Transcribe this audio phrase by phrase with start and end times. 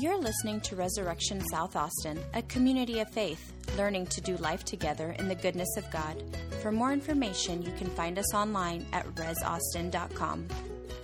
[0.00, 5.14] You're listening to Resurrection South Austin, a community of faith, learning to do life together
[5.18, 6.24] in the goodness of God.
[6.62, 10.48] For more information, you can find us online at resaustin.com.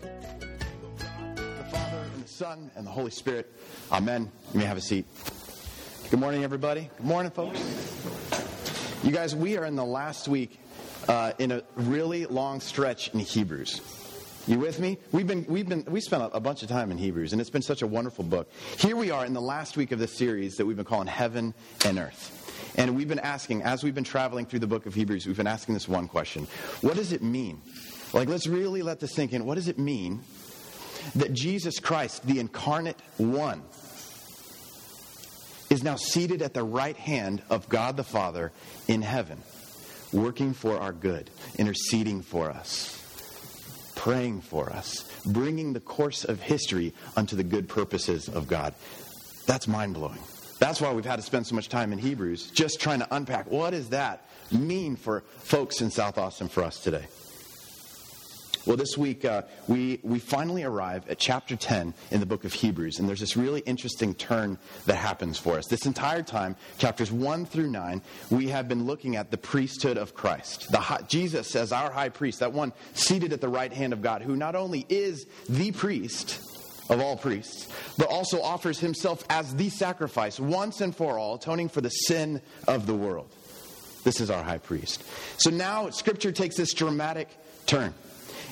[0.01, 3.53] The Father, and the Son, and the Holy Spirit.
[3.93, 4.33] Amen.
[4.55, 5.05] You may have a seat.
[6.11, 6.89] Good morning, everybody.
[6.97, 7.61] Good morning, folks.
[9.05, 10.59] You guys, we are in the last week
[11.07, 13.83] uh, in a really long stretch in Hebrews.
[14.47, 14.99] You with me?
[15.11, 17.63] We've been, we've been, we spent a bunch of time in Hebrews, and it's been
[17.63, 18.49] such a wonderful book.
[18.79, 21.53] Here we are in the last week of this series that we've been calling Heaven
[21.85, 22.73] and Earth.
[22.77, 25.49] And we've been asking, as we've been traveling through the book of Hebrews, we've been
[25.49, 26.47] asking this one question
[26.81, 27.61] What does it mean?
[28.13, 29.47] Like, let's really let this sink in.
[29.47, 30.21] What does it mean
[31.17, 33.63] that Jesus Christ, the incarnate one,
[35.71, 38.53] is now seated at the right hand of God the Father
[38.87, 39.43] in heaven,
[40.13, 42.96] working for our good, interceding for us?
[44.07, 48.73] Praying for us, bringing the course of history unto the good purposes of God.
[49.47, 50.21] That's mind blowing.
[50.61, 53.51] That's why we've had to spend so much time in Hebrews just trying to unpack
[53.51, 57.05] what does that mean for folks in South Austin for us today.
[58.67, 62.53] Well, this week uh, we, we finally arrive at chapter 10 in the book of
[62.53, 65.67] Hebrews, and there's this really interesting turn that happens for us.
[65.69, 70.15] This entire time, chapters 1 through 9, we have been looking at the priesthood of
[70.15, 70.67] Christ.
[70.75, 74.23] High, Jesus as our high priest, that one seated at the right hand of God,
[74.23, 76.41] who not only is the priest
[76.91, 81.69] of all priests, but also offers himself as the sacrifice once and for all, atoning
[81.69, 83.33] for the sin of the world.
[84.03, 85.05] This is our high priest.
[85.39, 87.29] So now Scripture takes this dramatic
[87.67, 87.95] turn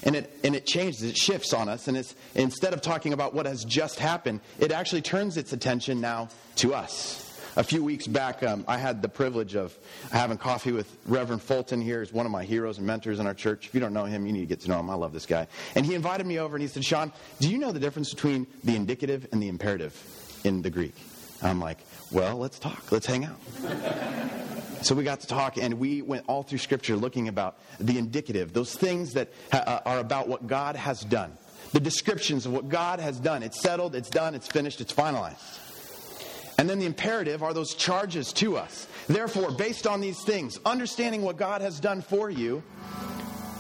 [0.05, 1.89] and it, and it changes, it shifts on us.
[1.89, 6.01] And it's, instead of talking about what has just happened, it actually turns its attention
[6.01, 7.21] now to us.
[7.57, 9.77] A few weeks back, um, I had the privilege of
[10.11, 12.01] having coffee with Reverend Fulton here.
[12.01, 13.69] He's one of my heroes and mentors in our church.
[13.69, 14.91] If you don't know him, you need to get to know him.
[14.91, 15.47] I love this guy.
[15.77, 18.49] And he invited me over and he said, Sean, do you know the difference between
[18.65, 19.95] the indicative and the imperative
[20.43, 20.97] in the Greek?
[21.43, 21.79] I'm like,
[22.11, 22.91] well, let's talk.
[22.91, 23.41] Let's hang out.
[24.85, 28.53] So we got to talk, and we went all through Scripture looking about the indicative,
[28.53, 31.33] those things that uh, are about what God has done,
[31.73, 33.43] the descriptions of what God has done.
[33.43, 35.41] It's settled, it's done, it's finished, it's finalized.
[36.59, 38.87] And then the imperative are those charges to us.
[39.09, 42.63] Therefore, based on these things, understanding what God has done for you,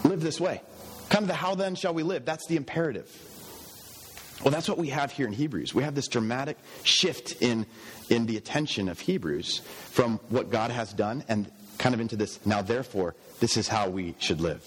[0.04, 0.60] live this way.
[1.08, 2.26] Come to the how then shall we live?
[2.26, 3.10] That's the imperative.
[4.44, 5.74] Well, that's what we have here in Hebrews.
[5.74, 7.64] We have this dramatic shift in,
[8.10, 9.60] in the attention of Hebrews
[9.90, 13.88] from what God has done and kind of into this, now therefore, this is how
[13.88, 14.60] we should live.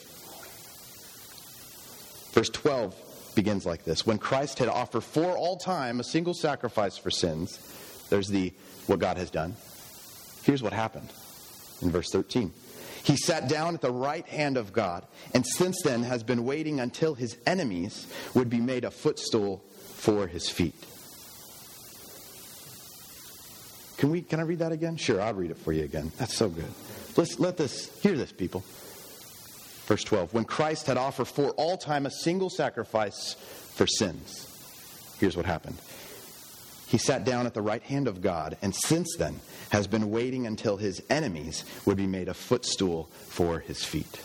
[2.34, 2.96] Verse 12
[3.36, 7.60] begins like this When Christ had offered for all time a single sacrifice for sins,
[8.10, 8.54] there's the
[8.88, 9.56] what God has done.
[10.44, 11.10] Here's what happened
[11.84, 12.52] in verse 13.
[13.08, 16.82] He sat down at the right hand of God, and since then has been waiting
[16.82, 19.64] until his enemies would be made a footstool
[19.96, 20.76] for his feet.
[23.98, 24.98] Can we can I read that again?
[24.98, 26.12] Sure, I'll read it for you again.
[26.18, 26.70] That's so good.
[27.16, 28.66] Let's let this hear this, people.
[29.86, 30.34] Verse 12.
[30.34, 33.36] When Christ had offered for all time a single sacrifice
[33.74, 34.50] for sins,
[35.18, 35.78] here's what happened.
[36.88, 39.40] He sat down at the right hand of God, and since then
[39.72, 44.22] has been waiting until his enemies would be made a footstool for his feet.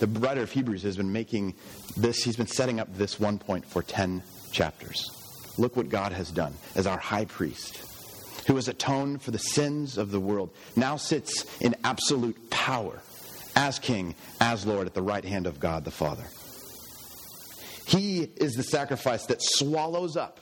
[0.00, 1.54] The writer of Hebrews has been making
[1.96, 5.08] this, he's been setting up this one point for 10 chapters.
[5.56, 7.80] Look what God has done as our high priest,
[8.48, 13.02] who has atoned for the sins of the world, now sits in absolute power
[13.54, 16.24] as king, as Lord at the right hand of God the Father.
[17.90, 20.38] He is the sacrifice that swallows up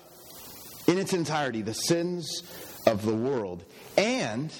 [0.86, 2.42] in its entirety the sins
[2.86, 3.64] of the world.
[3.96, 4.52] And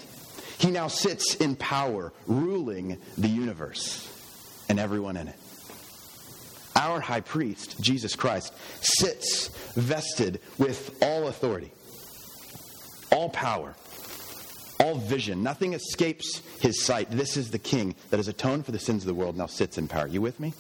[0.57, 4.09] he now sits in power, ruling the universe
[4.71, 5.37] and everyone in it.
[6.77, 11.73] Our high priest, Jesus Christ, sits vested with all authority,
[13.13, 13.75] all power,
[14.81, 15.43] all vision.
[15.43, 17.11] Nothing escapes his sight.
[17.11, 19.77] This is the king that has atoned for the sins of the world, now sits
[19.77, 20.07] in power.
[20.07, 20.55] You with me?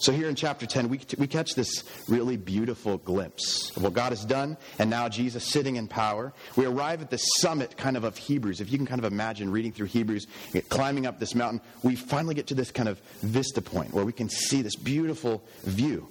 [0.00, 4.10] So, here in chapter 10, we, we catch this really beautiful glimpse of what God
[4.10, 6.32] has done, and now Jesus sitting in power.
[6.54, 8.60] We arrive at the summit kind of of Hebrews.
[8.60, 10.28] If you can kind of imagine reading through Hebrews,
[10.68, 14.12] climbing up this mountain, we finally get to this kind of vista point where we
[14.12, 16.08] can see this beautiful view.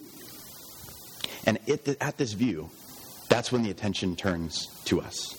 [1.45, 2.69] And it, at this view,
[3.29, 5.33] that's when the attention turns to us.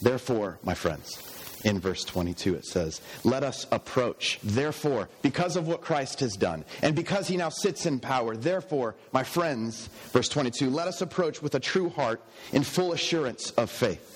[0.00, 1.18] Therefore, my friends,
[1.64, 4.38] in verse 22 it says, Let us approach.
[4.42, 8.94] Therefore, because of what Christ has done, and because he now sits in power, therefore,
[9.12, 12.20] my friends, verse 22, let us approach with a true heart
[12.52, 14.12] in full assurance of faith.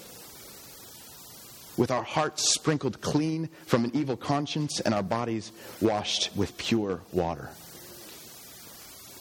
[1.77, 7.01] With our hearts sprinkled clean from an evil conscience and our bodies washed with pure
[7.13, 7.49] water.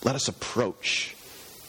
[0.03, 1.15] Let us approach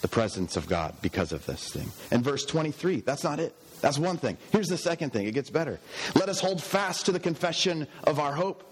[0.02, 1.90] the presence of God because of this thing.
[2.10, 3.54] And verse 23, that's not it.
[3.80, 4.36] That's one thing.
[4.52, 5.26] Here's the second thing.
[5.26, 5.80] It gets better.
[6.14, 8.64] Let us hold fast to the confession of our hope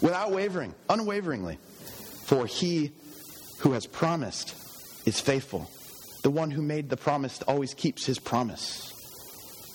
[0.00, 1.58] without wavering, unwaveringly.
[2.24, 2.92] For he
[3.60, 4.54] who has promised
[5.06, 5.70] is faithful.
[6.22, 8.90] The one who made the promise always keeps his promise.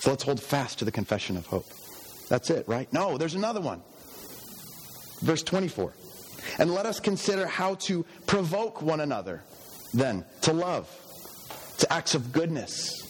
[0.00, 1.66] So let's hold fast to the confession of hope.
[2.28, 2.92] That's it, right?
[2.92, 3.82] No, there's another one.
[5.20, 5.92] Verse 24.
[6.58, 9.42] And let us consider how to provoke one another
[9.92, 10.88] then to love,
[11.78, 13.09] to acts of goodness,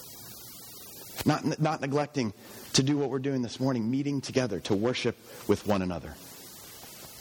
[1.26, 2.32] not, not neglecting
[2.74, 5.16] to do what we're doing this morning, meeting together to worship
[5.48, 6.14] with one another.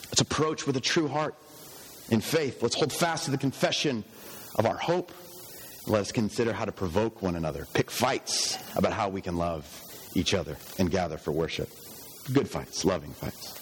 [0.07, 1.35] Let's approach with a true heart
[2.09, 2.61] in faith.
[2.61, 4.03] Let's hold fast to the confession
[4.55, 5.11] of our hope.
[5.87, 9.65] Let us consider how to provoke one another, pick fights about how we can love
[10.15, 11.69] each other and gather for worship.
[12.33, 13.55] Good fights, loving fights.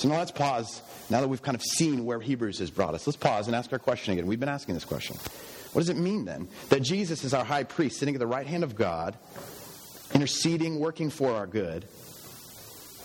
[0.00, 0.82] So now let's pause.
[1.10, 3.72] Now that we've kind of seen where Hebrews has brought us, let's pause and ask
[3.72, 4.26] our question again.
[4.26, 5.16] We've been asking this question.
[5.72, 8.46] What does it mean then that Jesus is our high priest sitting at the right
[8.46, 9.16] hand of God,
[10.14, 11.86] interceding, working for our good?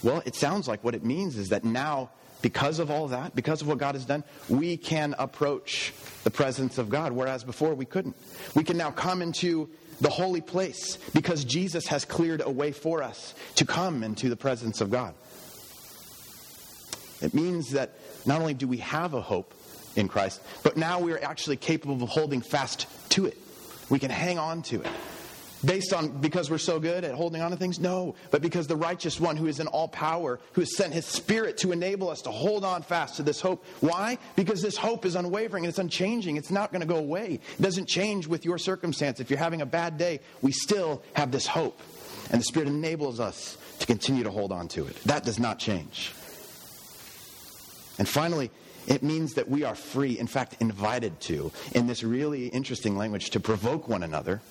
[0.04, 2.12] Well, it sounds like what it means is that now,
[2.42, 5.94] because of all that, because of what God has done, we can approach
[6.24, 8.16] the presence of God, whereas before we couldn't.
[8.54, 9.70] We can now come into
[10.02, 14.36] the holy place because Jesus has cleared a way for us to come into the
[14.36, 15.16] presence of God.
[17.22, 17.96] It means that
[18.26, 19.54] not only do we have a hope
[19.96, 23.38] in Christ, but now we are actually capable of holding fast to it.
[23.90, 24.88] We can hang on to it.
[25.68, 27.78] Based on because we're so good at holding on to things?
[27.78, 31.06] No, but because the righteous one who is in all power, who has sent his
[31.06, 33.66] spirit to enable us to hold on fast to this hope.
[33.82, 34.18] Why?
[34.38, 36.38] Because this hope is unwavering and it's unchanging.
[36.38, 37.42] It's not going to go away.
[37.60, 39.20] It doesn't change with your circumstance.
[39.20, 41.78] If you're having a bad day, we still have this hope.
[42.32, 44.96] And the spirit enables us to continue to hold on to it.
[45.04, 46.14] That does not change.
[48.00, 48.52] And finally,
[48.88, 53.32] it means that we are free, in fact, invited to, in this really interesting language,
[53.32, 54.42] to provoke one another,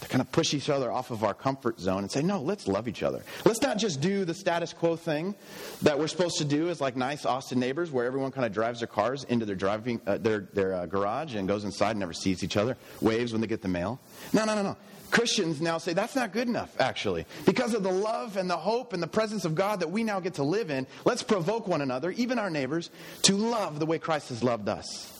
[0.00, 2.66] to kind of push each other off of our comfort zone and say, no, let's
[2.66, 3.22] love each other.
[3.44, 5.34] Let's not just do the status quo thing
[5.82, 8.80] that we're supposed to do as like nice Austin neighbors where everyone kind of drives
[8.80, 12.12] their cars into their driving uh, their, their uh, garage and goes inside and never
[12.12, 14.00] sees each other, waves when they get the mail.
[14.32, 14.76] No, no, no, no.
[15.10, 17.26] Christians now say that's not good enough, actually.
[17.44, 20.20] Because of the love and the hope and the presence of God that we now
[20.20, 22.90] get to live in, let's provoke one another, even our neighbors,
[23.22, 25.19] to love the way Christ has loved us.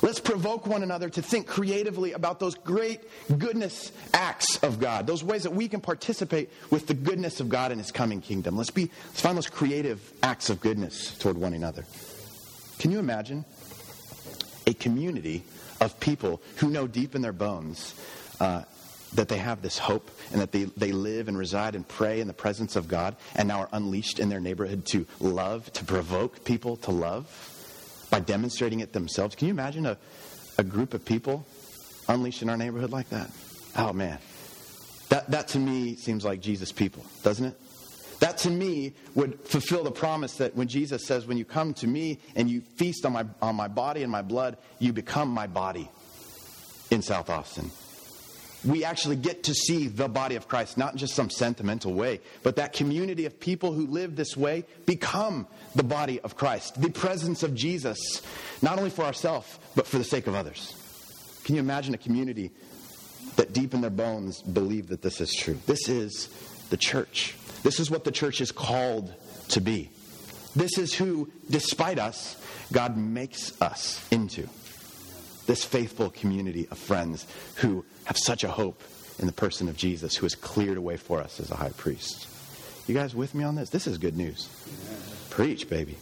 [0.00, 3.00] Let's provoke one another to think creatively about those great
[3.38, 7.72] goodness acts of God, those ways that we can participate with the goodness of God
[7.72, 8.56] in His coming kingdom.
[8.56, 11.84] Let's, be, let's find those creative acts of goodness toward one another.
[12.78, 13.44] Can you imagine
[14.66, 15.44] a community
[15.80, 17.94] of people who know deep in their bones
[18.40, 18.62] uh,
[19.14, 22.26] that they have this hope and that they, they live and reside and pray in
[22.26, 26.44] the presence of God and now are unleashed in their neighborhood to love, to provoke
[26.44, 27.51] people to love
[28.12, 29.34] by demonstrating it themselves.
[29.34, 29.96] Can you imagine a,
[30.58, 31.46] a group of people
[32.08, 33.30] unleashed in our neighborhood like that?
[33.74, 34.18] Oh, man.
[35.08, 37.60] That, that to me seems like Jesus' people, doesn't it?
[38.20, 41.86] That to me would fulfill the promise that when Jesus says, When you come to
[41.86, 45.46] me and you feast on my, on my body and my blood, you become my
[45.46, 45.90] body
[46.90, 47.70] in South Austin
[48.64, 52.20] we actually get to see the body of Christ, not in just some sentimental way,
[52.42, 56.90] but that community of people who live this way become the body of Christ, the
[56.90, 58.22] presence of Jesus,
[58.60, 60.76] not only for ourselves, but for the sake of others.
[61.44, 62.52] Can you imagine a community
[63.36, 65.58] that deep in their bones believe that this is true?
[65.66, 66.28] This is
[66.70, 67.34] the church.
[67.62, 69.12] This is what the church is called
[69.48, 69.90] to be.
[70.54, 72.36] This is who, despite us,
[72.72, 74.48] God makes us into
[75.46, 78.82] this faithful community of friends who have such a hope
[79.18, 81.70] in the person of Jesus who has cleared a way for us as a high
[81.70, 82.28] priest.
[82.86, 83.70] You guys with me on this?
[83.70, 84.48] This is good news.
[85.30, 85.96] Preach, baby.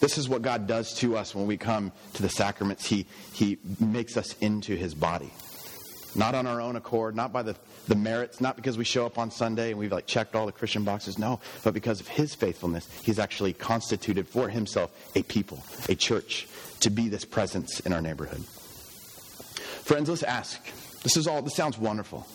[0.00, 2.86] This is what God does to us when we come to the sacraments.
[2.86, 5.32] He, he makes us into his body.
[6.14, 7.54] Not on our own accord, not by the,
[7.86, 10.52] the merits, not because we show up on Sunday and we've like checked all the
[10.52, 11.18] Christian boxes.
[11.18, 16.48] No, but because of his faithfulness, he's actually constituted for himself a people, a church,
[16.80, 18.42] to be this presence in our neighborhood.
[19.84, 20.60] Friends, let's ask.
[21.02, 22.26] This is all, this sounds wonderful.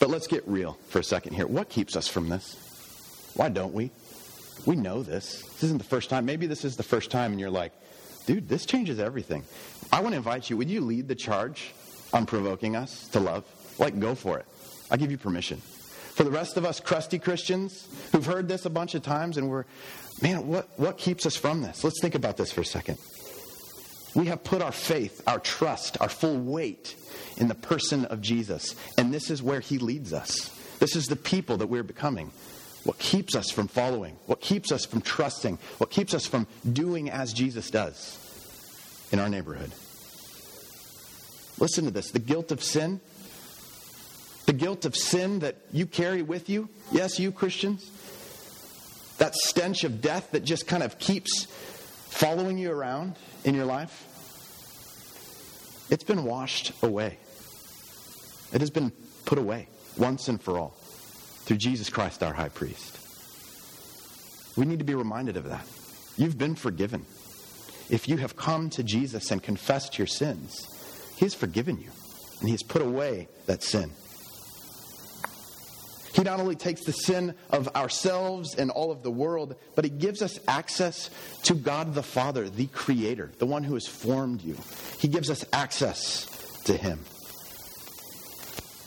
[0.00, 1.46] But let's get real for a second here.
[1.46, 3.32] What keeps us from this?
[3.36, 3.90] Why don't we?
[4.66, 5.42] We know this.
[5.42, 6.24] This isn't the first time.
[6.24, 7.72] Maybe this is the first time and you're like,
[8.26, 9.44] dude, this changes everything.
[9.92, 10.56] I want to invite you.
[10.56, 11.72] Would you lead the charge
[12.12, 13.44] on provoking us to love?
[13.78, 14.46] Like, go for it.
[14.90, 15.58] I give you permission.
[15.58, 19.48] For the rest of us crusty Christians who've heard this a bunch of times and
[19.48, 19.64] we're,
[20.20, 21.84] man, what, what keeps us from this?
[21.84, 22.98] Let's think about this for a second.
[24.14, 26.96] We have put our faith, our trust, our full weight
[27.36, 28.74] in the person of Jesus.
[28.98, 30.50] And this is where he leads us.
[30.80, 32.32] This is the people that we're becoming.
[32.84, 34.16] What keeps us from following?
[34.26, 35.58] What keeps us from trusting?
[35.78, 38.20] What keeps us from doing as Jesus does?
[39.12, 39.72] in our neighborhood.
[41.60, 43.00] Listen to this the guilt of sin,
[44.46, 47.88] the guilt of sin that you carry with you, yes, you Christians,
[49.18, 54.06] that stench of death that just kind of keeps following you around in your life,
[55.90, 57.18] it's been washed away.
[58.52, 58.90] It has been
[59.26, 60.74] put away once and for all
[61.44, 62.98] through Jesus Christ, our high priest.
[64.56, 65.66] We need to be reminded of that.
[66.16, 67.04] You've been forgiven.
[67.88, 70.66] If you have come to Jesus and confessed your sins,
[71.20, 71.90] He has forgiven you
[72.40, 73.90] and He has put away that sin.
[76.14, 79.90] He not only takes the sin of ourselves and all of the world, but He
[79.90, 81.10] gives us access
[81.42, 84.56] to God the Father, the Creator, the one who has formed you.
[84.98, 86.24] He gives us access
[86.64, 87.00] to Him.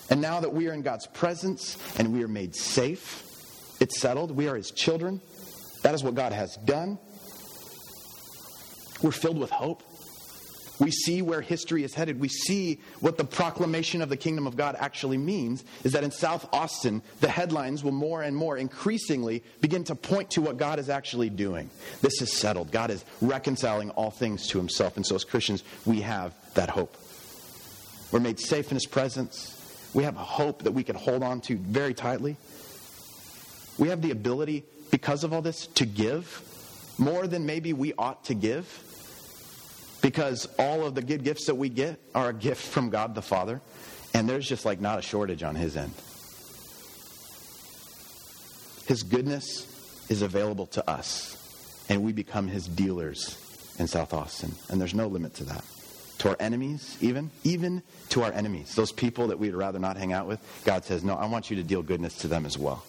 [0.10, 4.32] And now that we are in God's presence and we are made safe, it's settled,
[4.32, 5.22] we are His children.
[5.84, 6.98] That is what God has done.
[9.04, 9.84] We're filled with hope.
[10.84, 12.20] We see where history is headed.
[12.20, 16.12] We see what the proclamation of the kingdom of God actually means is that in
[16.12, 20.80] South Austin, the headlines will more and more increasingly begin to point to what God
[20.80, 21.70] is actually doing.
[22.02, 22.72] This is settled.
[22.72, 24.98] God is reconciling all things to himself.
[24.98, 26.98] And so, as Christians, we have that hope.
[28.12, 29.90] We're made safe in his presence.
[29.94, 32.36] We have a hope that we can hold on to very tightly.
[33.78, 36.42] We have the ability, because of all this, to give
[36.98, 38.68] more than maybe we ought to give
[40.03, 43.22] because all of the good gifts that we get are a gift from God the
[43.22, 43.62] Father,
[44.13, 45.93] and there's just like not a shortage on His end.
[48.86, 49.65] His goodness
[50.10, 53.39] is available to us, and we become His dealers
[53.79, 55.63] in South Austin, and there's no limit to that.
[56.19, 60.12] To our enemies, even, even to our enemies, those people that we'd rather not hang
[60.12, 62.83] out with, God says, No, I want you to deal goodness to them as well.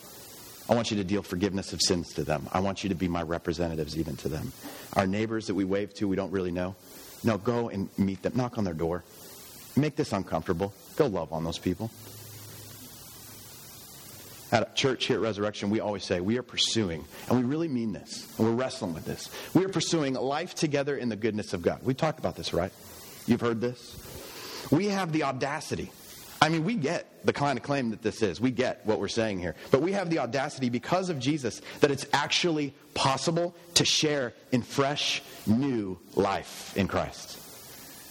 [0.69, 2.49] I want you to deal forgiveness of sins to them.
[2.53, 4.53] I want you to be my representatives even to them.
[4.95, 6.75] Our neighbors that we wave to, we don't really know.
[7.25, 8.35] No, go and meet them.
[8.37, 9.03] Knock on their door.
[9.77, 10.73] Make this uncomfortable.
[10.97, 11.91] Go love on those people.
[14.53, 17.93] At church here at Resurrection, we always say we are pursuing, and we really mean
[17.93, 19.29] this, and we're wrestling with this.
[19.53, 21.81] We are pursuing life together in the goodness of God.
[21.83, 22.73] We talked about this, right?
[23.27, 23.99] You've heard this?
[24.71, 25.91] We have the audacity.
[26.45, 28.39] I mean, we get the kind of claim that this is.
[28.39, 29.55] We get what we're saying here.
[29.71, 34.61] But we have the audacity because of Jesus that it's actually possible to share in
[34.61, 37.39] fresh, new life in Christ.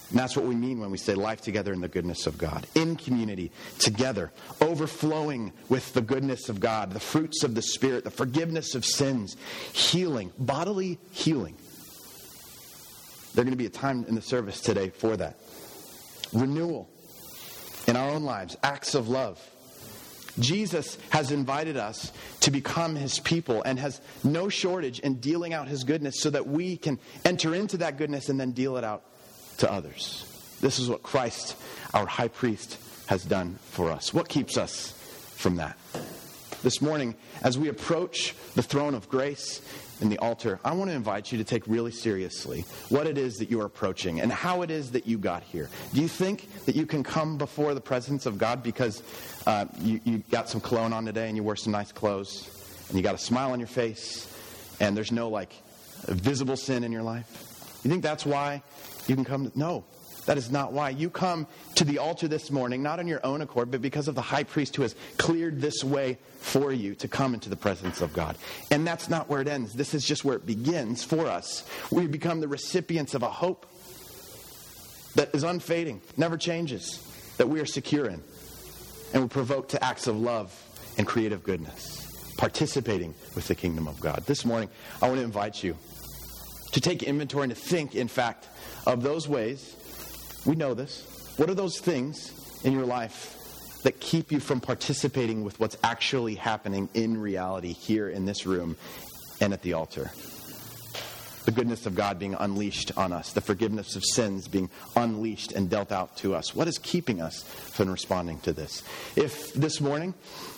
[0.10, 2.66] And that's what we mean when we say life together in the goodness of God.
[2.74, 8.10] In community, together, overflowing with the goodness of God, the fruits of the Spirit, the
[8.10, 9.38] forgiveness of sins,
[9.74, 11.56] healing, bodily healing.
[13.36, 15.38] There's going to be a time in the service today for that.
[16.34, 16.90] Renewal
[17.88, 19.40] in our own lives, acts of love.
[20.40, 22.12] Jesus has invited us
[22.42, 26.48] to become his people and has no shortage in dealing out his goodness so that
[26.48, 29.04] we can enter into that goodness and then deal it out
[29.58, 30.58] to others.
[30.60, 31.56] This is what Christ,
[31.94, 34.14] our high priest, has done for us.
[34.14, 34.92] What keeps us
[35.36, 35.78] from that?
[36.64, 39.62] This morning, as we approach the throne of grace
[40.02, 43.38] in the altar, I want to invite you to take really seriously what it is
[43.38, 45.70] that you are approaching and how it is that you got here.
[45.94, 49.04] Do you think that you can come before the presence of God because
[49.46, 52.50] uh, you, you got some cologne on today and you wear some nice clothes
[52.90, 54.28] and you got a smile on your face
[54.80, 55.54] and there's no like
[56.08, 57.80] visible sin in your life?
[57.84, 58.64] You think that's why
[59.08, 59.50] you can come?
[59.50, 59.84] To, no,
[60.26, 60.90] that is not why.
[60.90, 64.16] You come to the altar this morning, not on your own accord, but because of
[64.16, 68.02] the high priest who has cleared this way for you to come into the presence
[68.02, 68.38] of God.
[68.72, 69.74] And that's not where it ends.
[69.74, 71.68] This is just where it begins for us.
[71.92, 73.66] We become the recipients of a hope
[75.16, 77.02] that is unfading, never changes,
[77.38, 78.24] that we are secure in.
[79.14, 80.52] And we're provoked to acts of love
[80.98, 84.24] and creative goodness, participating with the kingdom of God.
[84.26, 84.70] This morning,
[85.02, 85.78] I want to invite you
[86.74, 88.50] to take inventory and to think, in fact,
[88.86, 89.76] of those ways
[90.46, 91.34] we know this.
[91.38, 93.38] What are those things in your life
[93.84, 98.76] that keep you from participating with what's actually happening in reality here in this room
[99.40, 100.12] and at the altar?
[101.46, 105.70] The goodness of God being unleashed on us, the forgiveness of sins being unleashed and
[105.70, 106.56] dealt out to us.
[106.56, 108.82] What is keeping us from responding to this?
[109.16, 110.14] If this morning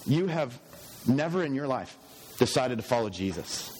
[0.05, 0.59] you have
[1.07, 1.97] never in your life
[2.37, 3.74] decided to follow Jesus,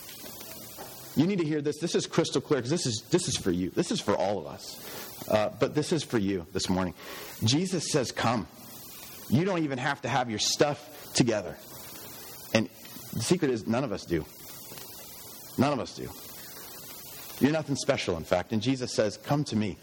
[1.15, 1.79] you need to hear this.
[1.79, 3.69] This is crystal clear because this is, this is for you.
[3.69, 5.27] This is for all of us.
[5.29, 6.93] Uh, but this is for you this morning.
[7.43, 8.47] Jesus says, Come.
[9.29, 11.55] You don't even have to have your stuff together.
[12.53, 12.69] And
[13.13, 14.25] the secret is, none of us do.
[15.57, 16.09] None of us do.
[17.39, 18.51] You're nothing special, in fact.
[18.51, 19.77] And Jesus says, Come to me,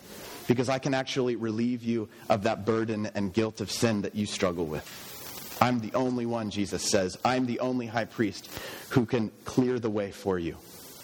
[0.46, 4.26] because I can actually relieve you of that burden and guilt of sin that you
[4.26, 5.58] struggle with.
[5.60, 7.16] I'm the only one, Jesus says.
[7.24, 8.50] I'm the only high priest
[8.90, 10.56] who can clear the way for you.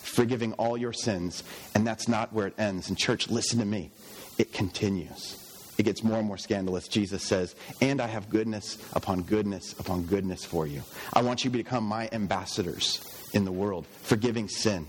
[0.03, 1.43] Forgiving all your sins.
[1.75, 2.89] And that's not where it ends.
[2.89, 3.91] And, church, listen to me.
[4.39, 5.45] It continues.
[5.79, 6.89] It gets more and more scandalous.
[6.89, 10.83] Jesus says, And I have goodness upon goodness upon goodness for you.
[11.13, 13.01] I want you to become my ambassadors
[13.33, 14.87] in the world, forgiving sin,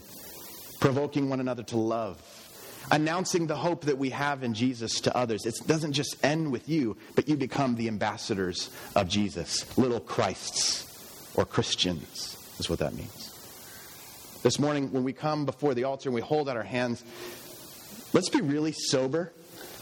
[0.79, 2.19] provoking one another to love,
[2.91, 5.45] announcing the hope that we have in Jesus to others.
[5.45, 10.87] It doesn't just end with you, but you become the ambassadors of Jesus, little Christs
[11.35, 13.28] or Christians, is what that means.
[14.41, 17.03] This morning, when we come before the altar and we hold out our hands,
[18.13, 19.33] let's be really sober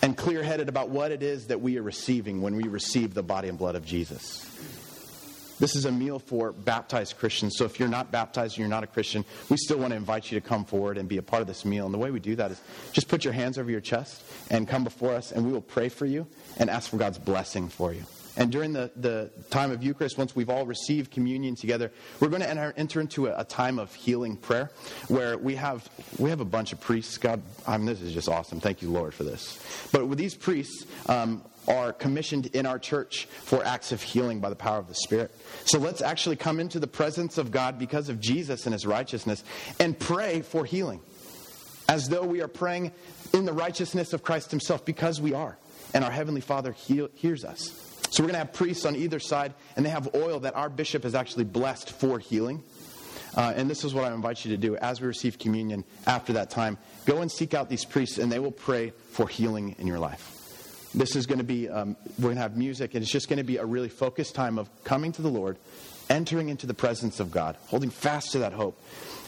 [0.01, 3.21] and clear headed about what it is that we are receiving when we receive the
[3.21, 4.43] body and blood of Jesus.
[5.59, 7.55] This is a meal for baptized Christians.
[7.57, 10.31] So if you're not baptized and you're not a Christian, we still want to invite
[10.31, 11.85] you to come forward and be a part of this meal.
[11.85, 12.61] And the way we do that is
[12.93, 15.89] just put your hands over your chest and come before us, and we will pray
[15.89, 18.03] for you and ask for God's blessing for you.
[18.37, 22.43] And during the, the time of Eucharist, once we've all received communion together, we're going
[22.43, 24.71] to enter, enter into a, a, time of healing prayer
[25.07, 25.89] where we have,
[26.19, 27.17] we have a bunch of priests.
[27.17, 28.59] God, I mean, this is just awesome.
[28.59, 29.59] Thank you, Lord, for this.
[29.91, 34.49] But with these priests, um, are commissioned in our church for acts of healing by
[34.49, 35.31] the power of the Spirit.
[35.65, 39.43] So let's actually come into the presence of God because of Jesus and his righteousness
[39.79, 41.01] and pray for healing
[41.89, 42.93] as though we are praying
[43.33, 45.57] in the righteousness of Christ himself because we are.
[45.93, 47.96] And our Heavenly Father hears us.
[48.09, 50.69] So we're going to have priests on either side, and they have oil that our
[50.69, 52.63] bishop has actually blessed for healing.
[53.35, 56.33] Uh, and this is what I invite you to do as we receive communion after
[56.33, 56.77] that time.
[57.05, 60.33] Go and seek out these priests, and they will pray for healing in your life.
[60.95, 63.37] This is going to be, um, we're going to have music, and it's just going
[63.37, 65.57] to be a really focused time of coming to the Lord,
[66.09, 68.81] entering into the presence of God, holding fast to that hope,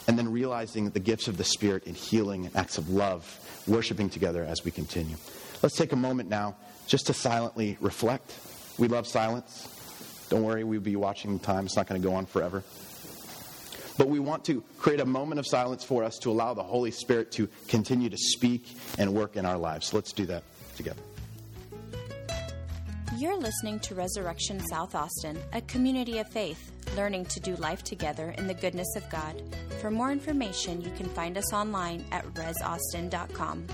[0.07, 4.09] and then realizing the gifts of the Spirit in healing and acts of love, worshiping
[4.09, 5.17] together as we continue.
[5.61, 6.55] Let's take a moment now
[6.87, 8.33] just to silently reflect
[8.79, 9.67] we love silence.
[10.29, 11.65] Don't worry, we'll be watching the time.
[11.65, 12.63] It's not going to go on forever.
[13.97, 16.91] But we want to create a moment of silence for us to allow the Holy
[16.91, 19.87] Spirit to continue to speak and work in our lives.
[19.87, 20.43] So let's do that
[20.77, 21.01] together.
[23.17, 28.33] You're listening to Resurrection South Austin, a community of faith, learning to do life together
[28.37, 29.41] in the goodness of God.
[29.81, 33.67] For more information, you can find us online at resaustin.com.